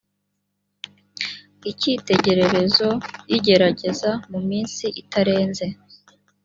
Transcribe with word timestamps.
icyitegererezo 1.71 2.89
y 3.31 3.33
igerageza 3.37 4.11
mu 4.31 4.39
minsi 4.49 4.85
itarenze 5.01 5.65